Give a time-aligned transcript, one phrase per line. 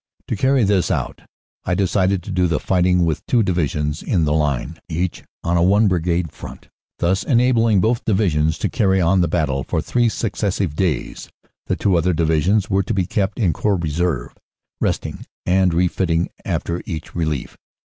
[0.29, 1.21] "To carry this out,
[1.63, 5.61] I decided to do the fighting with two Divisions in the line, each on a
[5.61, 10.75] one brigade front, thus enabling both divisions to carry on the battle for three successive
[10.75, 11.29] days;
[11.67, 14.33] the two other Divisions were to be kept in Corps Reserve,
[14.79, 17.55] rest ing and refitting after each relief.